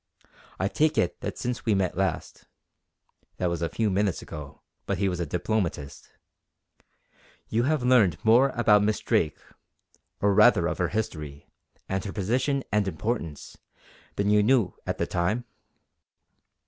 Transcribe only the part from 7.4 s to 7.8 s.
"you